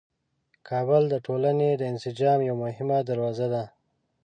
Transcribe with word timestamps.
کابل 0.67 1.03
د 1.09 1.15
ټولنې 1.25 1.69
د 1.75 1.81
انسجام 1.91 2.39
یوه 2.49 2.59
مهمه 2.65 2.97
دروازه 3.09 3.47
ده. 3.53 3.63